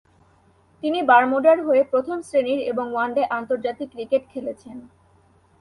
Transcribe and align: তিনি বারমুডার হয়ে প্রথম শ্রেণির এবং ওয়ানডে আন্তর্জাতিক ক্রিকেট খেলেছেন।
তিনি 0.83 0.99
বারমুডার 1.01 1.57
হয়ে 1.67 1.81
প্রথম 1.91 2.17
শ্রেণির 2.27 2.59
এবং 2.71 2.85
ওয়ানডে 2.91 3.23
আন্তর্জাতিক 3.37 3.87
ক্রিকেট 3.93 4.23
খেলেছেন। 4.33 4.77